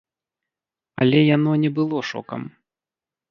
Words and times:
Але 1.03 1.19
яно 1.35 1.51
не 1.63 1.71
было 1.77 1.97
шокам. 2.13 2.41